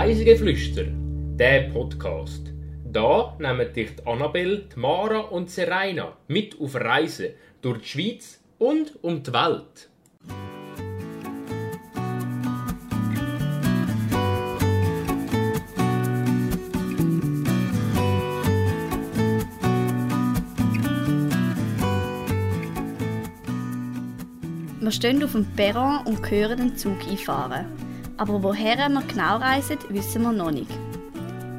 [0.00, 0.84] Reisegeflüster,
[1.36, 2.54] der Podcast.
[2.90, 8.98] Da nehmen dich die Annabelle, Mara und Serena mit auf Reisen durch die Schweiz und
[9.04, 9.90] um die Welt.
[24.80, 27.89] Wir stehen auf dem Perron und hören den Zug einfahren.
[28.20, 30.68] Aber woher wir genau reisen, wissen wir noch nicht.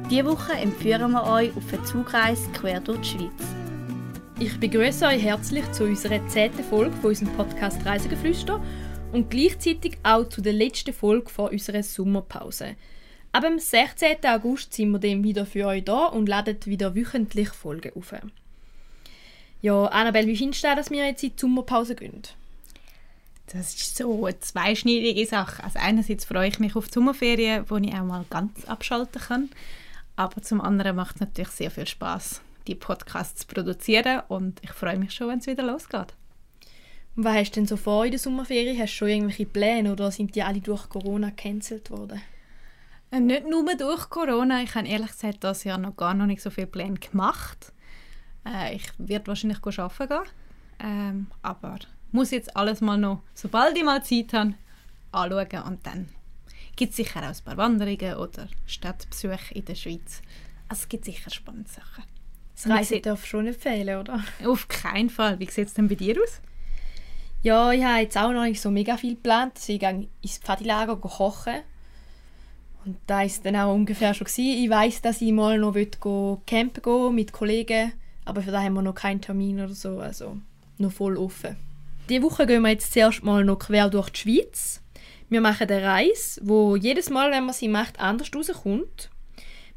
[0.08, 3.32] Diese Woche empfehlen wir euch auf eine Zugreise quer durch die Schweiz.
[4.38, 8.62] Ich begrüße euch herzlich zu unserer zehnten Folge von unserem Podcast Reisegeflüster
[9.10, 12.76] und gleichzeitig auch zu der letzten Folge vor unserer Sommerpause.
[13.32, 14.18] Ab dem 16.
[14.24, 18.14] August sind wir dann wieder für euch da und laden wieder wöchentlich Folgen auf.
[19.62, 22.22] Ja, Annabelle, wie findest du, dass wir jetzt in die Sommerpause gehen?
[23.46, 25.62] Das ist so eine zweischneidige Sache.
[25.64, 29.50] Also einerseits freue ich mich auf die Sommerferien, wo ich auch mal ganz abschalten kann.
[30.16, 34.70] Aber zum anderen macht es natürlich sehr viel Spaß, die Podcasts zu produzieren und ich
[34.72, 36.14] freue mich schon, wenn es wieder losgeht.
[37.14, 38.78] Und was hast du denn so vor in der Sommerferien?
[38.78, 42.22] Hast du schon irgendwelche Pläne oder sind die alle durch Corona gecancelt worden?
[43.10, 44.62] Äh, Nicht nur durch Corona.
[44.62, 47.72] Ich habe ehrlich gesagt das Jahr noch gar noch nicht so viele Pläne gemacht.
[48.46, 50.32] Äh, ich werde wahrscheinlich arbeiten gehen.
[50.80, 51.78] Ähm, aber
[52.12, 54.54] muss jetzt alles mal noch, sobald ich mal Zeit habe,
[55.10, 56.08] anschauen und dann
[56.76, 60.22] gibt es sicher auch ein paar Wanderungen oder Stadtbesuche in der Schweiz.
[60.68, 62.04] Also es gibt sicher spannende Sachen.
[62.54, 64.22] Das Reisen darf schon nicht fehlen, oder?
[64.44, 65.38] Auf keinen Fall.
[65.40, 66.40] Wie sieht es denn bei dir aus?
[67.42, 69.54] Ja, ich habe jetzt auch noch nicht so mega viel geplant.
[69.56, 71.60] Also ich gehe ins Pfadilager kochen.
[72.84, 74.26] Und da war es dann auch ungefähr schon.
[74.26, 74.64] Gewesen.
[74.64, 77.92] Ich weiss, dass ich mal noch go campen gehen mit Kollegen.
[78.24, 79.98] Aber für das haben wir noch keinen Termin oder so.
[79.98, 80.36] Also
[80.78, 81.56] noch voll offen.
[82.08, 84.82] Diese Woche gehen wir jetzt zuerst mal noch quer durch die Schweiz.
[85.28, 89.08] Wir machen eine Reise, wo jedes Mal, wenn man sie macht, anders rauskommt.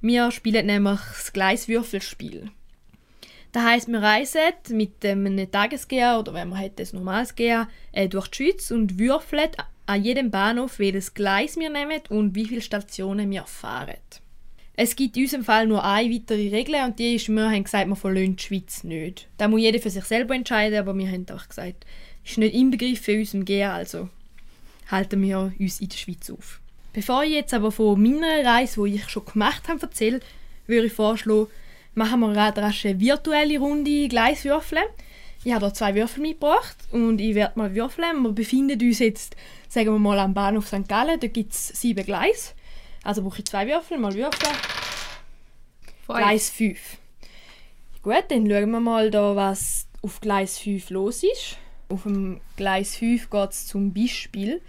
[0.01, 2.49] Wir spielen nämlich das Gleiswürfelspiel.
[3.51, 4.41] Das heisst, wir reisen
[4.71, 8.99] mit einem Tagesgeher oder wenn man hat ein normales Geher äh, durch die Schweiz und
[8.99, 9.51] würfeln
[9.85, 13.95] an jedem Bahnhof, welches Gleis wir nehmen und wie viele Stationen wir fahren.
[14.75, 17.87] Es gibt in unserem Fall nur eine weitere Regel und die ist, wir haben gesagt,
[17.87, 19.29] wir verlassen die Schweiz nicht.
[19.37, 21.85] Da muss jeder für sich selber entscheiden, aber wir haben auch gesagt,
[22.25, 24.09] ist nicht inbegriffen in unserem Geher, also
[24.89, 26.59] halten wir uns in der Schweiz auf.
[26.93, 30.21] Bevor ich jetzt aber von meiner Reise, die ich schon gemacht habe, erzähle,
[30.67, 31.47] würde ich vorschlagen,
[31.93, 34.85] machen wir gerade rasch eine virtuelle Runde Gleiswürfeln.
[35.43, 38.23] Ich habe hier zwei Würfel mitgebracht und ich werde mal würfeln.
[38.23, 39.35] Wir befinden uns jetzt,
[39.69, 40.87] sagen wir mal, am Bahnhof St.
[40.87, 41.19] Gallen.
[41.19, 42.53] Da gibt es sieben Gleise.
[43.03, 44.55] Also brauche ich zwei Würfel, mal würfeln.
[46.07, 46.79] Gleis 5.
[48.01, 51.57] Gut, dann schauen wir mal, da, was auf Gleis 5 los ist.
[51.89, 54.61] Auf dem Gleis 5 geht es zum Beispiel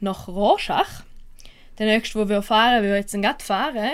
[0.00, 1.04] nach Rorschach.
[1.78, 3.90] Der nächste, wo wir fahren, wir jetzt gerade fahren,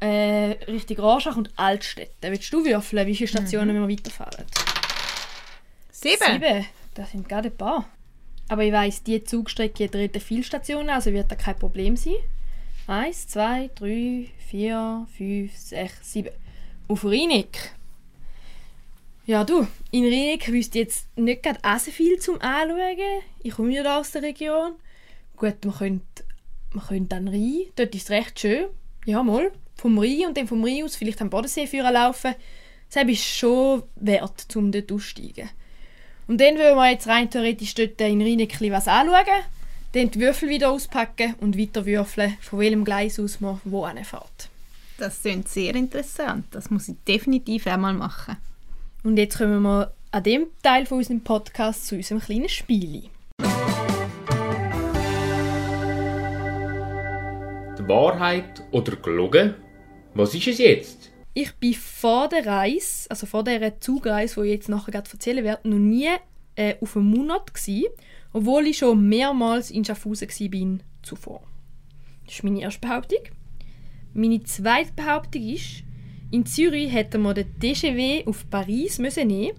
[0.00, 2.30] äh, Richtung Rorschach und Altstädte.
[2.30, 4.44] Willst du würfeln, wie viele Stationen wir weiterfahren?
[5.90, 6.32] Sieben.
[6.32, 6.66] Sieben.
[6.94, 7.88] Das sind gerade ein paar.
[8.48, 12.14] Aber ich weiss, die Zugstrecke hat viele Stationen, also wird da kein Problem sein.
[12.86, 16.30] Eins, zwei, drei, vier, fünf, sechs, sieben.
[16.86, 17.74] Auf Rienig.
[19.26, 23.22] Ja, du, in Rienig wüsste jetzt nicht gerade so viel zum Anschauen.
[23.42, 24.74] Ich komme ja aus der Region.
[25.36, 26.24] Gut, man könnte,
[26.72, 27.62] man könnte dann Rhein.
[27.74, 28.66] Dort ist es recht schön.
[29.06, 29.50] Ja, mal.
[29.76, 32.34] Vom Rhein und dann vom Rhein aus vielleicht am Bodensee laufen.
[32.92, 35.48] Das ist schon wert, um dort auszusteigen.
[36.26, 39.42] Und dann würden wir jetzt rein theoretisch dort in Rhein was anschauen.
[39.92, 44.50] Dann die Würfel wieder auspacken und weiter würfeln, von welchem Gleis aus man wo fährt.
[44.98, 46.46] Das klingt sehr interessant.
[46.50, 48.36] Das muss ich definitiv einmal machen.
[49.04, 53.02] Und jetzt kommen wir an dem Teil von unserem Podcast zu unserem kleinen Spiel.
[57.78, 59.56] Die Wahrheit oder gelogen?
[60.14, 61.12] Was ist es jetzt?
[61.34, 65.44] Ich bin vor der Reise, also vor der Zugreise, die ich jetzt nachher gerade erzählen
[65.44, 66.08] werde, noch nie
[66.56, 67.88] äh, auf einem Monat gewesen,
[68.32, 71.42] obwohl ich schon mehrmals in Schaffhausen war zuvor.
[72.24, 73.20] Das ist meine erste Behauptung.
[74.14, 75.83] Meine zweite Behauptung ist,
[76.34, 79.56] in Zürich hätten wir den TGV auf Paris müssen nehmen.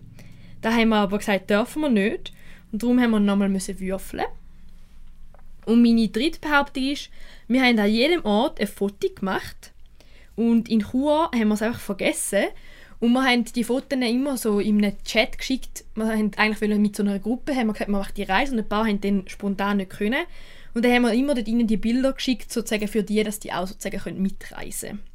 [0.59, 2.33] Da haben wir aber gesagt, dürfen wir nicht.
[2.69, 4.25] Und darum haben wir nochmal müssen würfeln.
[5.65, 7.09] Und meine dritte Behauptung ist,
[7.47, 9.71] wir haben an jedem Ort ein Foto gemacht.
[10.35, 12.47] Und in Chur haben wir es einfach vergessen.
[12.99, 15.85] Und wir haben die Fotos immer so in einem Chat geschickt.
[15.95, 18.59] Wir haben eigentlich mit so einer Gruppe haben wir gesagt, wir machen die Reise und
[18.59, 20.25] ein paar haben dann spontan nicht können.
[20.73, 23.53] Und dann haben wir immer dort ihnen die Bilder geschickt, sozusagen für die, dass die
[23.53, 25.14] auch sozusagen mitreisen können.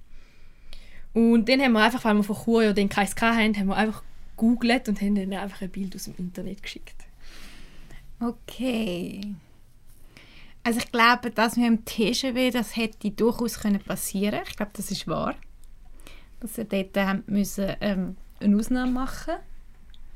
[1.12, 3.76] Und dann haben wir einfach, weil wir von Chur ja den Kreis hatten, haben wir
[3.76, 4.02] einfach
[4.36, 7.04] googelt und haben dann einfach ein Bild aus dem Internet geschickt.
[8.20, 9.34] Okay.
[10.62, 14.90] Also ich glaube, dass mit dem TGW, das hätte durchaus können passieren Ich glaube, das
[14.90, 15.34] ist wahr.
[16.40, 19.34] Dass sie dort haben müssen, ähm, eine Ausnahme machen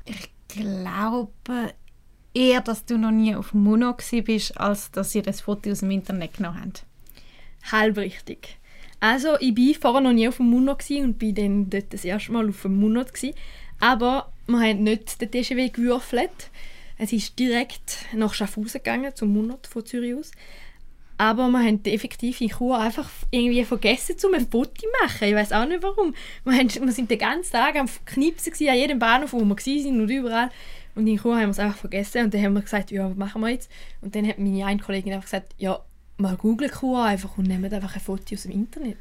[0.04, 1.74] Ich glaube
[2.34, 5.90] eher, dass du noch nie auf Muno bist, als dass ihr das Foto aus dem
[5.90, 6.84] Internet genommen habt.
[7.70, 8.58] Halb richtig.
[9.04, 12.32] Also ich war vorher noch nie auf dem Muno und bin dann dort das erste
[12.32, 13.04] Mal auf dem Muno.
[13.78, 16.48] Aber wir haben nicht den TGW gewürfelt.
[16.96, 20.30] Es ist direkt nach Schaffhausen gegangen, zum Monat von Zürich aus.
[21.18, 25.28] Aber wir haben effektiv in Chur einfach irgendwie vergessen, um ein Foto zu machen.
[25.28, 26.14] Ich weiß auch nicht warum.
[26.46, 30.50] Wir, sind den ganzen Tag am Knipsen an jedem Bahnhof, wo wir waren und überall.
[30.94, 32.24] Und in Chur haben wir es einfach vergessen.
[32.24, 33.70] Und dann haben wir gesagt, ja, was machen wir jetzt?
[34.00, 35.84] Und dann hat meine eine Kollegin einfach gesagt, ja,
[36.16, 38.98] mal googeln Chur einfach und nehmen einfach ein Foto aus dem Internet.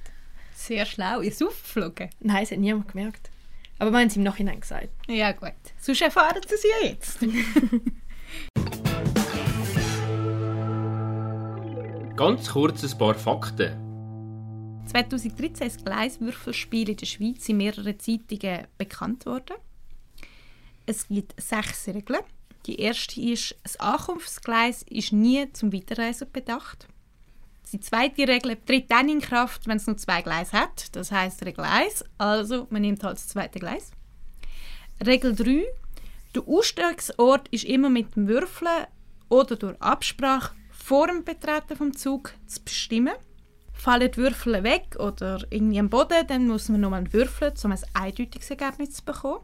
[0.53, 1.21] Sehr schlau.
[1.21, 2.09] Ihr seid aufgeflogen?
[2.19, 3.31] Nein, es hat niemand gemerkt.
[3.79, 4.89] Aber wir haben es im Nachhinein gesagt.
[5.07, 5.53] Ja, gut.
[5.79, 7.19] Sonst erfahren Sie es ja jetzt.
[12.15, 13.75] Ganz kurz ein paar Fakten.
[14.87, 19.55] 2013 ist das Gleiswürfelspiel in der Schweiz in mehreren Zeitungen bekannt worden.
[20.85, 22.21] Es gibt sechs Regeln.
[22.65, 26.87] Die erste ist, das Ankunftsgleis ist nie zum Weiterreisen bedacht.
[27.71, 30.95] Die zweite Regel tritt dann in Kraft, wenn es nur zwei Gleise hat.
[30.95, 33.91] Das heißt Regel 1, also man nimmt halt das zweite Gleis.
[35.05, 35.65] Regel 3,
[36.35, 38.85] der Ausstellungsort ist immer mit dem Würfeln
[39.29, 43.13] oder durch Absprache vor dem Betreten vom Zug zu bestimmen.
[43.73, 47.79] Fallen die Würfel weg oder irgendwie am Boden, dann muss man nochmal würfeln, um ein
[47.93, 49.41] eindeutiges Ergebnis zu bekommen.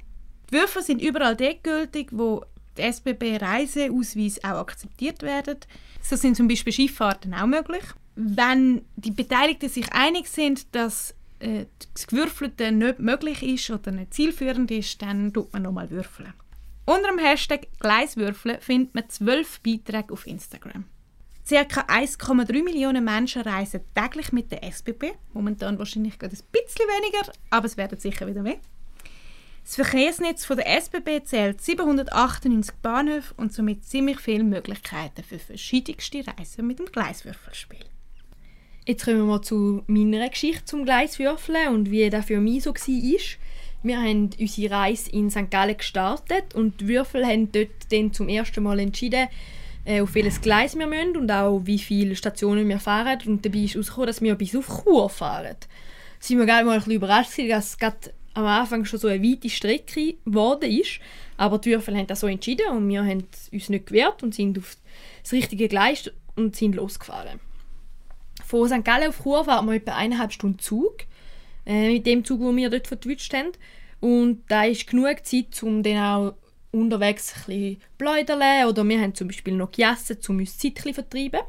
[0.50, 2.44] Die Würfel sind überall dort gültig, wo
[2.77, 5.57] die SBB-Reiseausweise auch akzeptiert werden.
[6.01, 7.83] So sind zum Beispiel Schifffahrten auch möglich
[8.21, 14.13] wenn die Beteiligten sich einig sind, dass äh, das Gewürfelte nicht möglich ist oder nicht
[14.13, 16.33] zielführend ist, dann tut man nochmal würfeln.
[16.86, 20.86] Unter dem Hashtag Gleiswürfeln findet man zwölf Beiträge auf Instagram.
[21.48, 25.13] Circa 1,3 Millionen Menschen reisen täglich mit der SBB.
[25.33, 28.60] Momentan wahrscheinlich gerade ein bisschen weniger, aber es werden sicher wieder mehr.
[29.69, 36.24] Das Verkehrsnetz von der SBB zählt 798 Bahnhöfe und somit ziemlich viele Möglichkeiten für verschiedenste
[36.25, 37.86] Reisen mit dem Gleiswürfelspiel.
[38.88, 43.19] Jetzt kommen wir zu meiner Geschichte zum Gleiswürfeln und wie das für mich so war.
[43.83, 45.51] Wir haben unsere Reise in St.
[45.51, 49.27] Gallen gestartet und die Würfel haben dort dann zum ersten Mal entschieden,
[49.86, 53.19] äh, auf welches Gleis wir müssen und auch wie viele Stationen wir fahren.
[53.27, 55.57] Und dabei ist herausgekommen, dass wir bis auf Chur fahren.
[55.60, 55.68] Da
[56.19, 60.15] sind wir mal ein bisschen überrascht, dass gerade am Anfang schon so eine weite Strecke
[60.25, 61.00] geworden ist.
[61.38, 64.57] Aber die Würfel haben das so entschieden und wir haben uns nicht gewehrt und sind
[64.57, 64.77] auf
[65.21, 67.39] das richtige Gleis und sind losgefahren.
[68.45, 68.83] Von St.
[68.83, 71.06] Gallen auf Chur fahren wir etwa eineinhalb Stunden Zug.
[71.65, 73.51] Äh, mit dem Zug, den wir dort vertwitscht haben.
[74.00, 76.33] Und da ist genug Zeit, um dann auch
[76.71, 80.94] unterwegs ein bisschen pläudern oder wir haben zum Beispiel noch gegessen, um uns Zeit zu
[80.94, 81.41] vertreiben.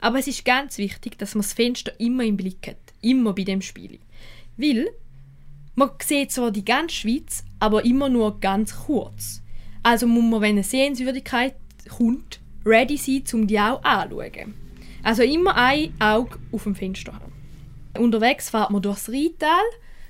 [0.00, 2.76] Aber es ist ganz wichtig, dass man das Fenster immer im Blick hat.
[3.00, 3.98] Immer bei dem Spiel.
[4.56, 4.88] Weil
[5.78, 9.42] man sieht zwar die ganze Schweiz, aber immer nur ganz kurz.
[9.84, 11.54] Also muss man, wenn eine Sehenswürdigkeit
[11.88, 14.54] kommt, ready sein, um die auch anzuschauen.
[15.04, 17.32] Also immer ein Auge auf dem Fenster haben.
[17.96, 19.64] Unterwegs fährt man durchs Rheintal.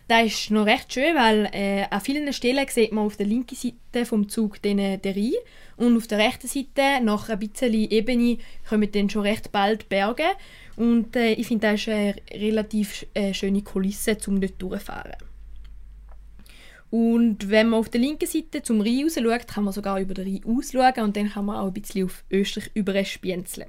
[0.08, 3.54] Das ist noch recht schön, weil äh, an vielen Stellen sieht man auf der linken
[3.54, 5.34] Seite vom Zug den, den Rhein
[5.76, 10.24] und auf der rechten Seite, nach ein bisschen Ebene, kommen dann schon recht bald Berge.
[10.76, 15.28] Und äh, ich finde, das ist eine relativ äh, schöne Kulisse, um dort durchzufahren.
[16.90, 20.14] Und wenn man auf der linken Seite zum Rhein raus schaut, kann man sogar über
[20.14, 23.68] den Rhein ausschauen und dann kann man auch ein bisschen auf Österreich überspienzeln.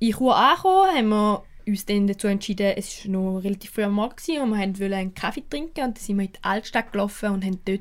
[0.00, 3.92] In Chur angekommen, haben wir uns dann dazu entschieden, es war noch relativ früh am
[3.92, 7.30] Morgen und wir wollten einen Kaffee trinken und dann sind wir in die Altstadt gelaufen
[7.30, 7.80] und haben dort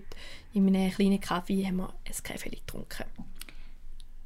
[0.53, 3.05] in einem kleinen Kaffee haben wir ein Kaffee getrunken.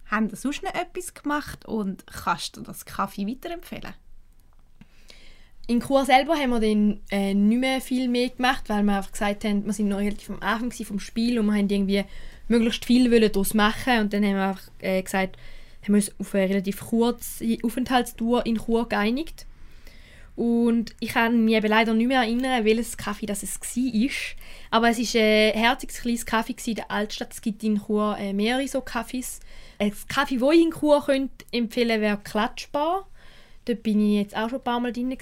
[0.07, 3.93] Haben Sie sonst noch etwas gemacht und kannst du das Kaffee weiterempfehlen?
[5.67, 9.12] In Chur selber haben wir dann äh, nicht mehr viel mehr gemacht, weil wir einfach
[9.12, 12.03] gesagt haben, wir sind noch relativ am Anfang vom Spiel und wir haben irgendwie
[12.48, 15.38] möglichst viel daraus machen und dann haben wir einfach äh, gesagt,
[15.81, 19.45] haben wir uns auf eine relativ kurze Aufenthaltstour in Chur geeinigt.
[20.36, 24.10] Und ich kann mich eben leider nicht mehr erinnern, welches Kaffee das es war.
[24.69, 27.34] Aber es war ein herziges kleines Kaffee in der Altstadt.
[27.34, 29.39] Es gibt in Chur äh, mehrere so Kaffees.
[29.79, 33.07] Ein Kaffee, den ich in Chur könnte empfehlen wäre Klatschbar.
[33.65, 35.15] Dort bin ich jetzt auch schon ein paar Mal drin.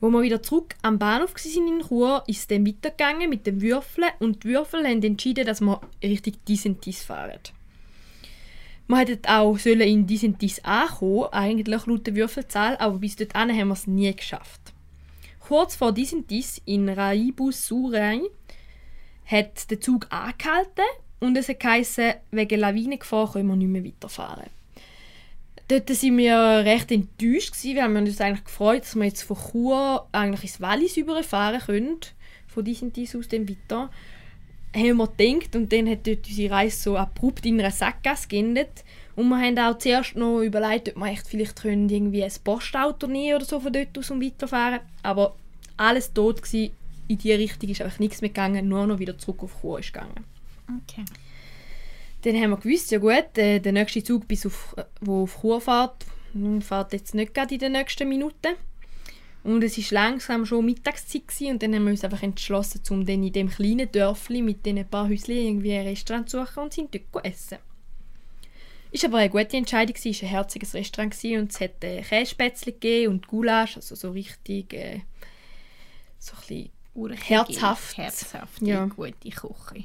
[0.00, 3.62] Wo wir wieder zurück am Bahnhof waren in Chur, ist es dann weitergegangen mit den
[3.62, 4.10] Würfeln.
[4.18, 7.40] Und die Würfel haben entschieden, dass wir Richtung Disentis fahren.
[8.86, 13.16] Wir hätten auch sollen in dies und dies ankommen, eigentlich laut der Würfelzahl, aber bis
[13.16, 14.60] dorthin haben wir es nie geschafft.
[15.40, 18.20] Kurz vor dies und dies in Raibus Surai
[19.24, 20.84] hat der Zug angehalten
[21.20, 24.50] und es geheißen, wegen Lawinengefahr können wir nicht mehr weiterfahren.
[25.68, 30.06] Dort waren wir recht enttäuscht, gewesen, wir uns eigentlich gefreut dass wir jetzt von Chur
[30.12, 32.00] eigentlich ins Wallis überfahren können.
[32.46, 33.90] Von diesem dies aus dem weiter.
[34.74, 38.84] Haben wir gedacht und dann hat dort unsere Reise so abrupt in einer Sackgasse geendet.
[39.16, 43.06] Und wir haben auch zuerst noch überlegt, ob wir echt vielleicht können irgendwie ein Postauto
[43.06, 44.80] nehmen oder so von dort aus und weiterfahren.
[45.02, 45.36] Aber
[45.76, 46.72] alles tot gewesen.
[47.06, 49.92] In diese Richtung ist einfach nichts mehr gegangen, nur noch wieder zurück auf Chur ist
[49.92, 50.24] gegangen.
[50.82, 51.04] Okay.
[52.24, 55.60] Dann haben wir gewusst, ja gut, äh, der nächste Zug, bis auf, wo auf Chur
[55.60, 58.54] fährt, hm, fährt jetzt nicht gerade in den nächsten Minuten.
[59.42, 63.04] Und es war langsam schon Mittagszeit gewesen, und dann haben wir uns einfach entschlossen, um
[63.04, 66.72] dann in dem kleinen Dörfli mit den paar Häuschen irgendwie ein Restaurant zu suchen und
[66.72, 67.58] sind dort zu essen.
[68.90, 72.00] Ist aber eine gute Entscheidung es war ein herziges Restaurant gewesen, und es hat äh,
[72.00, 75.00] Käsespätzle gegeben und Gulasch, also so richtig äh,
[76.18, 77.98] so ein bisschen Herzhaft.
[77.98, 78.86] Herzhafte, Ja.
[78.86, 79.84] gute Küche.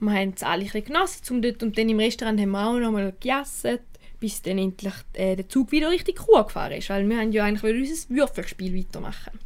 [0.00, 2.78] Wir haben es alle ein genossen zum dort, und dann im Restaurant haben wir auch
[2.78, 3.78] noch mal gegessen,
[4.18, 7.44] bis dann endlich äh, der Zug wieder Richtung Chur gefahren ist, weil wir haben ja
[7.44, 9.38] eigentlich unser Würfelspiel weitermachen.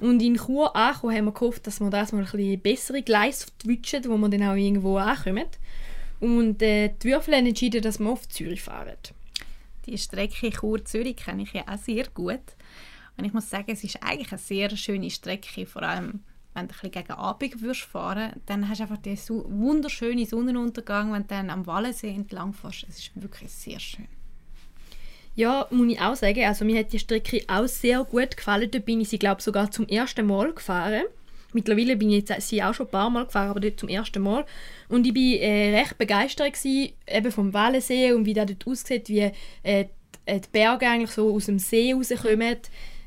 [0.00, 3.46] Und in Chur angekommen haben wir gehofft, dass wir das mal ein bisschen bessere Gleise
[3.58, 5.46] verwutschen, wo wir dann auch irgendwo ankommen.
[6.20, 8.96] Und äh, die Würfel haben entschieden, dass wir auf Zürich fahren.
[9.86, 12.40] Die Strecke Chur-Zürich kenne ich ja auch sehr gut.
[13.16, 16.20] Und ich muss sagen, es ist eigentlich eine sehr schöne Strecke, vor allem
[16.58, 21.12] wenn du ein bisschen gegen Abend würdest fahren dann hast du einfach so wunderschönen Sonnenuntergang,
[21.12, 22.86] wenn du dann am Wallensee entlang fährst.
[22.88, 24.08] Es ist wirklich sehr schön.
[25.34, 26.44] Ja, muss ich auch sagen.
[26.44, 28.70] Also mir hat die Strecke auch sehr gut gefallen.
[28.72, 31.04] Da bin ich sie, glaube sogar zum ersten Mal gefahren.
[31.52, 34.20] Mittlerweile bin ich jetzt sie auch schon ein paar Mal gefahren, aber dort zum ersten
[34.20, 34.44] Mal.
[34.88, 39.08] Und ich war äh, recht begeistert gewesen, eben vom Wallensee und wie das dort aussieht,
[39.08, 39.30] wie
[39.62, 39.86] äh,
[40.26, 42.58] äh, die Berge eigentlich so aus dem See rauskommen.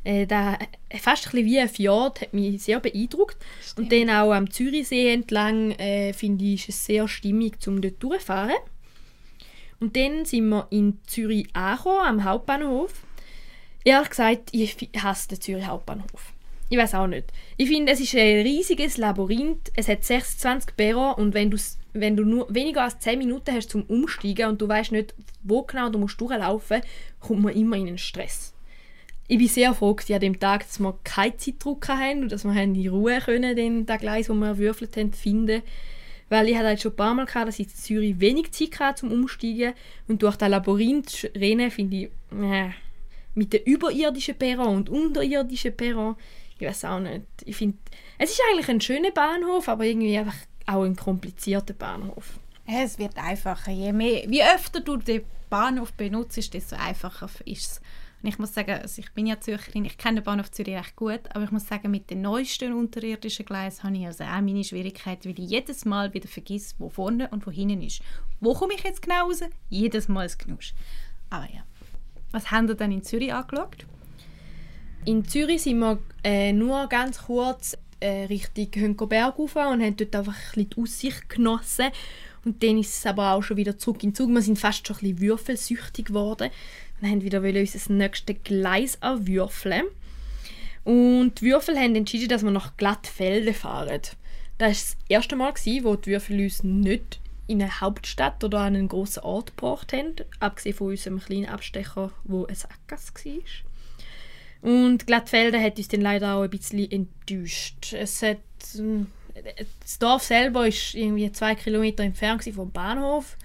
[0.04, 0.58] Äh, da,
[1.00, 3.38] fast ein bisschen wie ein Fjord, hat mich sehr beeindruckt.
[3.78, 8.02] Und dann auch am Zürichsee entlang, äh, finde ich, ist es sehr stimmig, um dort
[8.02, 8.56] durchzufahren.
[9.80, 12.94] Und dann sind wir in Zürich angekommen, am Hauptbahnhof.
[13.84, 16.34] Ehrlich gesagt, ich hasse den Zürich Hauptbahnhof.
[16.70, 17.26] Ich weiß auch nicht.
[17.58, 19.72] Ich finde, es ist ein riesiges Labyrinth.
[19.76, 23.72] Es hat 26 Perron und wenn, du's- wenn du nur weniger als 10 Minuten hast
[23.72, 26.82] zum Umsteigen und du weißt nicht, wo genau du musst durchlaufen,
[27.20, 28.54] kommt man immer in einen Stress.
[29.28, 32.54] Ich bin sehr froh an dem Tag, dass wir keinen Zeitdruck hatten und dass wir
[32.62, 35.62] in Ruhe können, den Gleis, wo wir erwürfelt haben, finden.
[36.30, 38.80] Weil ich hatte halt schon ein paar Mal gehabt, dass ich in Zürich wenig Zeit
[38.80, 39.74] hatte zum Umsteigen
[40.08, 42.10] und durch das Labyrinth rennen finde ich,
[42.42, 42.70] äh,
[43.36, 46.16] mit den überirdischen Perron und unterirdischen Perron,
[46.60, 47.24] ich weiß auch nicht.
[47.46, 47.78] Ich finde,
[48.18, 50.36] es ist eigentlich ein schöner Bahnhof, aber irgendwie einfach
[50.68, 52.40] auch ein komplizierter Bahnhof.
[52.66, 53.72] Es wird einfacher.
[53.72, 57.82] Je mehr, wie öfter du den Bahnhof benutzt, desto einfacher ist es.
[58.22, 60.96] Und ich muss sagen, also ich bin ja Zürcherin, ich kenne den Bahnhof Zürich recht
[60.96, 64.64] gut, aber ich muss sagen, mit den neuesten unterirdischen Gleisen habe ich also auch meine
[64.64, 68.02] Schwierigkeiten, weil ich jedes Mal wieder vergesse, wo vorne und wo hinten ist.
[68.40, 69.42] Wo komme ich jetzt genau raus?
[69.70, 70.74] Jedes Mal das Knusch.
[71.30, 71.64] Aber ja.
[72.32, 73.86] Was haben ihr dann in Zürich angeschaut?
[75.04, 80.16] In Zürich sind wir äh, nur ganz kurz äh, Richtung Hönkoberg rauf und haben dort
[80.16, 81.88] einfach ein bisschen die Aussicht genossen.
[82.46, 84.30] Und dann ist es aber auch schon wieder zurück in den Zug.
[84.30, 86.50] Wir sind fast schon ein bisschen würfelsüchtig geworden
[87.10, 89.86] haben wieder wollen unser nächstes Gleis erwürfeln.
[90.84, 94.02] Und die Würfel haben entschieden, dass wir nach Glattfelden fahren.
[94.58, 95.54] Das war das erste Mal,
[95.84, 100.16] wo die Würfel uns nicht in eine Hauptstadt oder an einen grossen Ort gebracht haben,
[100.40, 104.70] abgesehen von unserem kleinen Abstecher, wo ein Sackgasse war.
[104.72, 107.94] Und Glattfelden hat uns dann leider auch ein bisschen enttäuscht.
[107.94, 108.38] Es hat,
[108.78, 109.08] ähm,
[109.82, 113.38] das Dorf selber ist irgendwie zwei Kilometer entfernt vom Bahnhof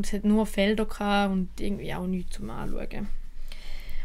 [0.00, 0.86] und es hat nur Felder
[1.30, 3.06] und irgendwie auch nichts zum Anschauen.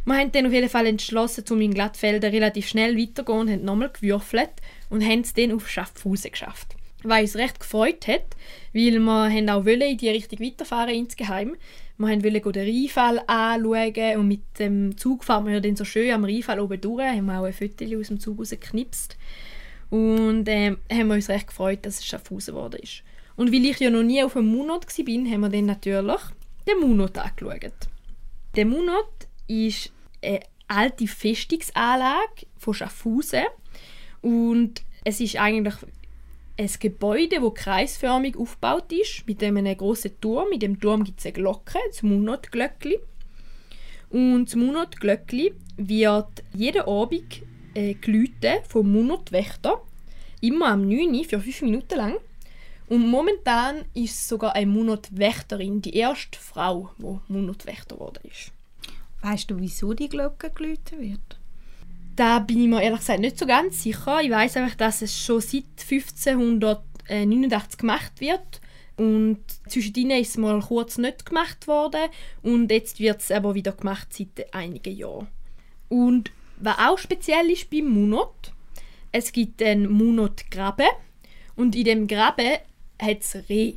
[0.04, 3.64] Wir haben dann auf jeden Fall entschlossen, um in Glattfelden relativ schnell weiterzugehen und haben
[3.64, 4.52] nochmal gewürfelt
[4.90, 6.76] und haben es dann auf Schaffhausen geschafft.
[7.04, 8.26] Was uns recht gefreut hat,
[8.74, 11.56] weil wir haben auch wollen in die Richtung weiterfahren insgeheim.
[11.98, 16.26] Wir wollen den Rheinfall anschauen und mit dem Zug fahren wir dann so schön am
[16.26, 17.06] Rheinfall oben durch.
[17.06, 19.16] Haben wir auch ein Foto aus dem Zug rausgeknipst.
[19.92, 23.02] Und ähm, haben uns recht gefreut, dass es Schaffhausen geworden ist.
[23.36, 26.22] Und weil ich ja noch nie auf einem Munot war, haben wir dann natürlich
[26.68, 27.74] den Munot angeschaut.
[28.56, 29.92] Der Munot ist
[30.24, 33.46] eine alte Festungsanlage von Schaffhausen
[34.22, 35.76] und es ist eigentlich
[36.58, 40.52] ein Gebäude, das kreisförmig aufgebaut ist, mit einem grossen Turm.
[40.52, 42.98] In dem Turm gibt es eine Glocke, das Munot-Glöckli.
[44.10, 47.42] Und das Munot-Glöckli wird jeden Abend
[47.74, 49.82] äh, geläutet vom Munot-Wächter,
[50.42, 52.16] immer am 9 Uhr für 5 Minuten lang.
[52.88, 58.52] Und momentan ist sogar eine Munot-Wächterin die erste Frau, die Munot-Wächter geworden ist.
[59.22, 61.40] Weißt du, wieso die Glocke geläutet wird?
[62.16, 64.22] Da bin ich mir ehrlich gesagt nicht so ganz sicher.
[64.22, 68.62] Ich weiß einfach, dass es schon seit 1589 gemacht wird.
[68.98, 72.10] und zwischendrin ist es mal kurz nicht gemacht worden
[72.44, 75.28] und jetzt wird es aber wieder gemacht seit einigen Jahren.
[75.90, 78.54] Und was auch speziell ist beim Munot,
[79.12, 80.88] es gibt einen Munot-Graben
[81.56, 82.58] und in dem Graben
[83.02, 83.76] hat es Reh.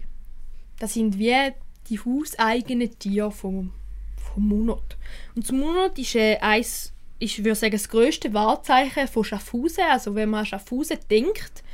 [0.78, 1.52] Das sind wie
[1.88, 3.72] die hauseigenen Tiere vom,
[4.16, 4.96] vom Munot.
[5.34, 9.84] Und das Munot ist äh, eins, ich würde sagen, das grösste Wahrzeichen von Schaffhausen.
[9.90, 11.64] Also wenn man an Schaffhausen denkt,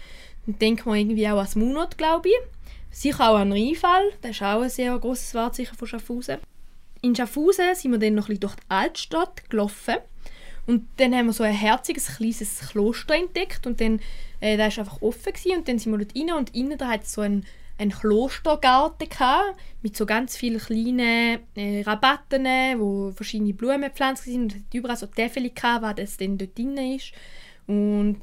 [0.47, 2.35] dann denkt man irgendwie auch an das Munot, glaube ich.
[2.91, 6.39] Sicher auch an Rheinfall, das ist auch ein sehr grosses Wahrzeichen von Schaffhausen.
[7.03, 9.97] In Schaffhausen sind wir dann noch ein bisschen durch die Altstadt gelaufen
[10.67, 14.01] und dann haben wir so ein herziges, kleines Kloster entdeckt und dann,
[14.41, 15.59] äh, das war einfach offen gewesen.
[15.59, 17.45] und dann sind wir dort rein und innen da hat so einen,
[17.79, 22.45] einen Klostergarten gehabt, mit so ganz vielen kleinen äh, Rabatten,
[22.79, 26.39] wo verschiedene Blumen gepflanzt sind und es hat überall so Täfel gehabt, was das dann
[26.39, 27.13] dort drin ist
[27.67, 28.23] und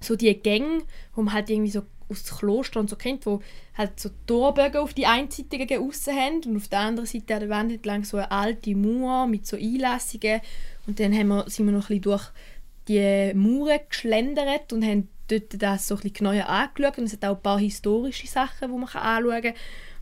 [0.00, 0.82] so die Gänge,
[1.14, 3.40] wo man halt irgendwie so aus dem Kloster und so kennt, wo
[3.76, 7.40] halt so Torbögen auf die einen Seite gegen haben und auf der anderen Seite an
[7.40, 10.40] der Wand entlang so eine alte Mauer mit so Einlassungen
[10.86, 12.30] und dann haben wir, sind wir noch ein bisschen durch
[12.88, 17.24] die Mauern geschlendert und haben dort das so ein bisschen genauer angeschaut und es hat
[17.24, 19.54] auch ein paar historische Sachen, die man anschauen kann.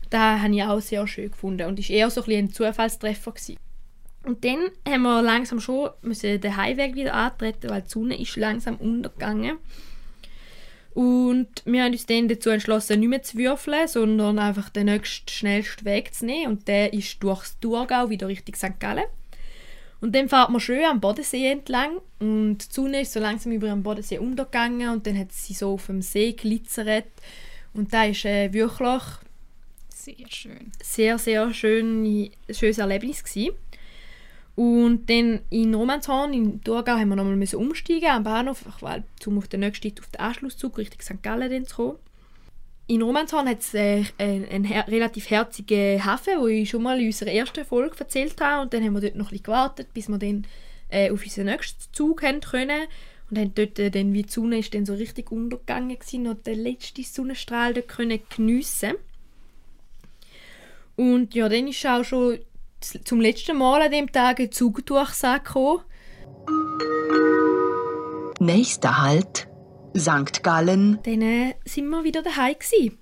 [0.09, 3.31] Das habe ich auch sehr schön gefunden und war eher so ein, ein Zufallstreffer.
[3.31, 3.57] Gewesen.
[4.23, 8.35] Und dann haben wir langsam schon müssen den Heimweg wieder antreten, weil die Sonne ist
[8.35, 9.57] langsam untergegangen.
[10.93, 15.29] Und wir haben uns dann dazu entschlossen, nicht mehr zu würfeln, sondern einfach den nächsten,
[15.29, 16.51] schnellsten Weg zu nehmen.
[16.51, 18.79] Und der ist durchs Thurgau wieder Richtung St.
[18.79, 19.05] Gallen.
[20.01, 23.67] Und dann fährt man schön am Bodensee entlang und die Sonne ist so langsam über
[23.67, 27.05] den Bodensee untergegangen und dann hat sie so auf dem See glitzert.
[27.73, 29.03] Und da ist äh, wirklich
[29.89, 30.71] sehr schön.
[30.81, 33.55] Sehr, sehr schön, schönes Erlebnis gewesen.
[34.55, 39.47] Und dann in Romanshorn, in Thurgau, haben wir nochmal umsteigen am Bahnhof, weil, um auf
[39.47, 41.23] den nächsten auf den Anschlusszug Richtung St.
[41.23, 41.97] Gallen zu kommen.
[42.91, 47.05] In Romanshorn hat es äh, einen, her relativ herzigen Hafen, wo ich schon mal in
[47.05, 48.63] unserer ersten Folge erzählt habe.
[48.63, 50.45] Und dann haben wir dort noch ein gewartet, bis wir dann
[50.89, 52.87] äh, auf unseren nächsten Zug haben können.
[53.29, 56.45] Und haben dort, äh, dann, wie die Sonne ist dann so richtig untergegangen gewesen, und
[56.45, 58.95] den letzten Sonnenstrahl dort können geniessen.
[60.97, 62.39] Und ja, dann ist auch schon
[62.81, 65.79] zum letzten Mal an dem Tag ein Zugdurchsage gekommen.
[68.41, 69.47] Nächster Halt,
[69.97, 70.43] St.
[70.43, 70.99] Gallen.
[71.03, 72.97] Dann äh, sind wir wieder daheim gewesen.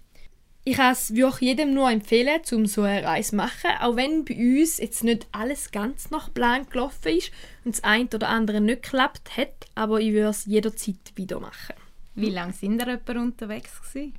[0.66, 4.26] Ich kann es wirklich jedem nur empfehlen, um so eine Reise zu machen, auch wenn
[4.26, 7.32] bei uns jetzt nicht alles ganz nach Plan gelaufen ist
[7.64, 11.76] und das eine oder andere nicht geklappt hat, aber ich würde es jederzeit wieder machen.
[12.16, 14.14] Wie lange sind ihr unterwegs gewesen?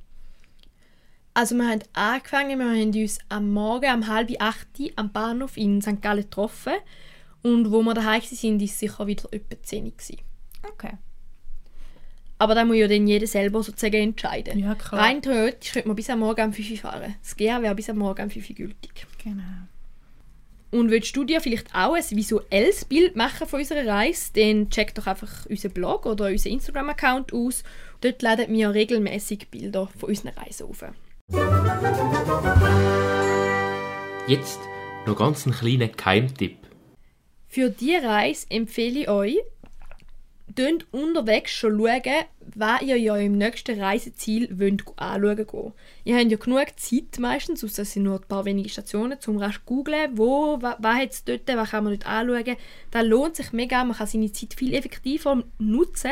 [1.33, 5.81] Also wir haben angefangen, wir haben uns am Morgen um halb acht am Bahnhof in
[5.81, 6.01] St.
[6.01, 6.73] Gallen getroffen
[7.43, 9.93] und wo wir daheim waren, war es sicher wieder etwa 10 Uhr.
[10.69, 10.97] Okay.
[12.41, 14.57] Aber da muss ja dann jeder selber sozusagen entscheiden.
[14.57, 14.99] Ja, klar.
[14.99, 17.13] Rein theoretisch könnte man bis am Morgen um 5 Uhr fahren.
[17.21, 19.05] Das GA wäre bis am Morgen um 5 Uhr gültig.
[19.23, 19.43] Genau.
[20.71, 24.95] Und willst du dir vielleicht auch ein visuelles Bild machen von unserer Reise, dann check
[24.95, 27.63] doch einfach unseren Blog oder unseren Instagram-Account aus.
[27.99, 30.83] Dort laden wir regelmäßig Bilder von unseren Reisen auf.
[34.25, 34.59] Jetzt
[35.05, 36.57] noch ganz einen kleinen Keimtipp.
[37.47, 39.37] Für diese Reise empfehle ich euch,
[40.61, 45.73] könnt unterwegs schon schauen, was ihr ja im nächsten Reiseziel wollt anschauen gehen.
[46.03, 49.37] Ihr habt ja genug Zeit meistens, außer es sind nur ein paar wenige Stationen, um
[49.37, 52.57] rasch zu googlen, wo, was, hat es dort, was kann man dort anschauen.
[52.91, 56.11] Das lohnt sich mega, man kann seine Zeit viel effektiver nutzen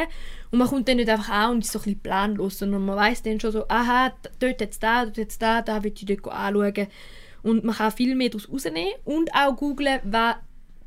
[0.50, 2.98] und man kommt dann nicht einfach an und ist so ein bisschen planlos, sondern man
[2.98, 6.28] weiß dann schon so, aha, dort jetzt da, dort jetzt da, da will ich dort
[6.28, 6.88] anschauen.
[7.44, 10.36] Und man kann viel mehr daraus rausnehmen und auch googlen, was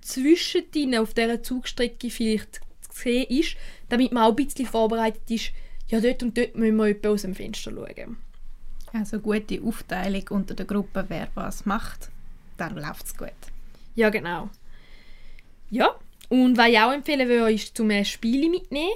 [0.01, 2.61] zwischen auf dieser Zugstrecke vielleicht
[2.95, 3.57] gesehen ist,
[3.89, 5.53] damit man auch ein bisschen vorbereitet ist,
[5.89, 8.17] ja, dort und dort müssen wir etwa aus dem Fenster schauen.
[8.93, 12.11] Also gute Aufteilung unter der Gruppe, wer was macht,
[12.57, 13.31] dann läuft es gut.
[13.95, 14.49] Ja, genau.
[15.71, 15.97] Ja,
[16.29, 18.91] und was ich auch empfehlen würde, ist zum Spiele mitnehmen.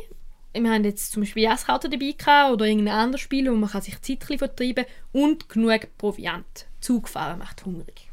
[0.54, 3.82] Wir haben jetzt zum Beispiel Jazzkarten dabei gehabt, oder irgendein anderes Spiel, wo man kann
[3.82, 6.66] sich Zeit vertreiben kann und genug Proviant.
[6.80, 8.08] Zugfahren macht hungrig.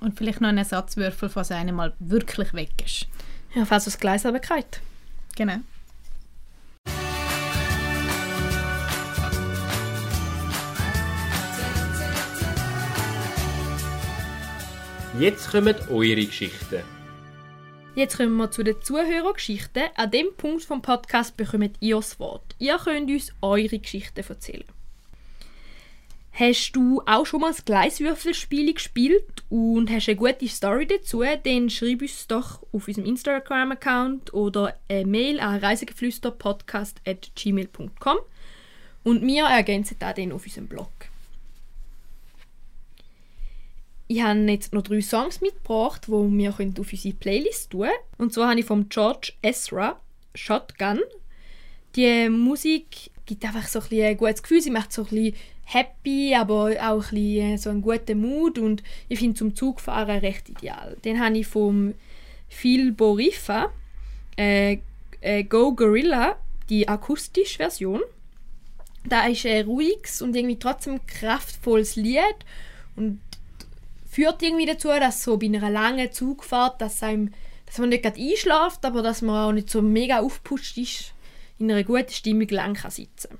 [0.00, 3.06] Und vielleicht noch einen Ersatzwürfel, falls einer mal wirklich weg ist.
[3.54, 4.80] Ja, falls das Gleis aber kalt.
[5.36, 5.58] Genau.
[15.18, 16.82] Jetzt kommen eure Geschichten.
[17.94, 19.84] Jetzt kommen wir zu den Zuhörergeschichten.
[19.94, 22.56] An dem Punkt vom Podcast bekommt ihr das Wort.
[22.58, 24.64] Ihr könnt uns eure Geschichten erzählen.
[26.34, 31.68] Hast du auch schon mal das Gleiswürfelspiel gespielt und hast eine gute Story dazu, dann
[31.68, 38.16] schreib uns doch auf unserem Instagram-Account oder eine Mail an reisegeflüsterpodcast.gmail.com
[39.04, 40.88] und wir ergänzen das dann auf unserem Blog.
[44.08, 47.94] Ich habe jetzt noch drei Songs mitgebracht, die wir auf unsere Playlist tun können.
[48.18, 50.00] Und zwar habe ich von George Ezra
[50.34, 51.00] Shotgun.
[51.96, 54.60] Die Musik gibt einfach so ein, ein gutes Gefühl.
[54.60, 58.82] Sie macht so ein bisschen happy, aber auch ein bisschen so einen guten Mut und
[59.08, 60.96] ich finde zum Zugfahren recht ideal.
[61.04, 61.94] Den habe ich vom
[62.48, 63.72] Phil Borifa
[64.36, 64.78] äh,
[65.20, 66.36] äh, Go Gorilla,
[66.68, 68.00] die akustische Version.
[69.04, 72.36] Da ist ein ruhiges und irgendwie trotzdem kraftvolles Lied
[72.94, 73.20] und
[74.08, 77.32] führt irgendwie dazu, dass so bei einer langen Zugfahrt, dass, einem,
[77.66, 81.14] dass man nicht gerade einschläft, aber dass man auch nicht so mega aufgepusht ist,
[81.58, 83.38] in einer guten Stimmung lang kann sitzen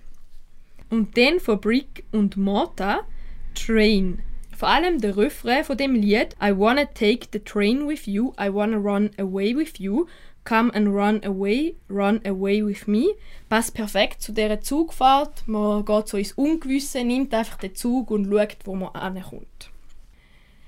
[0.93, 3.07] Und dann von Brick und Morta
[3.55, 4.19] Train.
[4.55, 8.53] Vor allem der Refrain von dem Lied I wanna take the train with you, I
[8.53, 10.05] wanna run away with you,
[10.45, 13.07] come and run away, run away with me.
[13.49, 15.49] Passt perfekt zu dieser Zugfahrt.
[15.49, 19.71] Man geht so ins Ungewisse, nimmt einfach den Zug und schaut, wo man ankommt.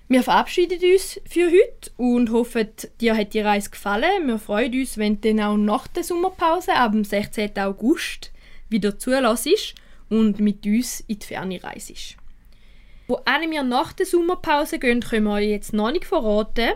[0.09, 4.27] Wir verabschieden uns für heute und hoffen, dir hat die Reise gefallen.
[4.27, 7.59] Wir freuen uns, wenn du dann auch nach der Sommerpause ab dem 16.
[7.59, 8.33] August
[8.71, 9.75] wieder zulässt
[10.09, 12.17] und mit uns in die Ferne reist.
[13.07, 16.73] Wo wir nach der Sommerpause gehen, können wir euch jetzt noch nicht verraten.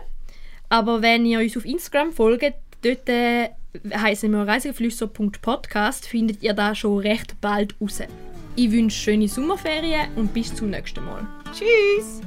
[0.69, 3.49] Aber wenn ihr uns auf Instagram folgt, dort äh,
[3.91, 8.01] heißen wir reisegeflüster.podcast, findet ihr da schon recht bald raus.
[8.55, 11.25] Ich wünsche schöne Sommerferien und bis zum nächsten Mal.
[11.51, 12.21] Tschüss!